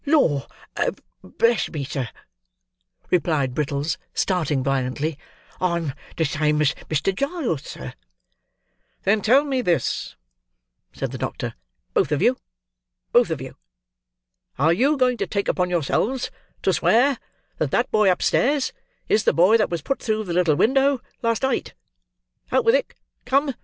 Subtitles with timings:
[0.03, 0.45] "Lord
[1.21, 2.09] bless me, sir!"
[3.11, 5.15] replied Brittles, starting violently;
[5.59, 7.15] "I'm the same as Mr.
[7.15, 7.93] Giles, sir."
[9.03, 10.15] "Then tell me this,"
[10.91, 11.53] said the doctor,
[11.93, 12.37] "both of you,
[13.11, 13.57] both of you!
[14.57, 16.31] Are you going to take upon yourselves
[16.63, 17.19] to swear,
[17.59, 18.73] that that boy upstairs
[19.07, 21.75] is the boy that was put through the little window last night?
[22.51, 22.95] Out with it!
[23.25, 23.53] Come!